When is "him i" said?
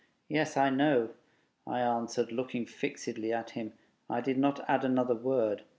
3.51-4.19